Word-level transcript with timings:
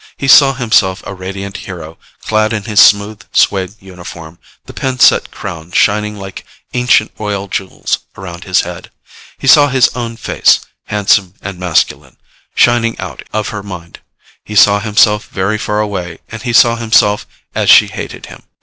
He 0.17 0.27
saw 0.27 0.55
himself 0.55 1.03
a 1.05 1.13
radiant 1.13 1.57
hero, 1.57 1.99
clad 2.23 2.53
in 2.53 2.63
his 2.63 2.79
smooth 2.81 3.21
suede 3.33 3.75
uniform, 3.79 4.39
the 4.65 4.73
pin 4.73 4.97
set 4.97 5.29
crown 5.29 5.71
shining 5.73 6.17
like 6.17 6.43
ancient 6.73 7.11
royal 7.19 7.47
jewels 7.47 7.99
around 8.17 8.43
his 8.43 8.61
head. 8.61 8.89
He 9.37 9.45
saw 9.45 9.67
his 9.67 9.89
own 9.89 10.17
face, 10.17 10.61
handsome 10.87 11.35
and 11.39 11.59
masculine, 11.59 12.17
shining 12.55 12.97
out 12.99 13.21
of 13.31 13.49
her 13.49 13.61
mind. 13.61 13.99
He 14.43 14.55
saw 14.55 14.79
himself 14.79 15.27
very 15.27 15.59
far 15.59 15.79
away 15.81 16.17
and 16.29 16.41
he 16.41 16.51
saw 16.51 16.77
himself 16.77 17.27
as 17.53 17.69
she 17.69 17.85
hated 17.85 18.25
him. 18.25 18.41